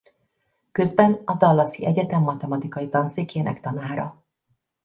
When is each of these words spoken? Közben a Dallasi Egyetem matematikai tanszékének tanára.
Közben 0.71 1.21
a 1.25 1.33
Dallasi 1.37 1.85
Egyetem 1.85 2.21
matematikai 2.21 2.89
tanszékének 2.89 3.59
tanára. 3.61 4.23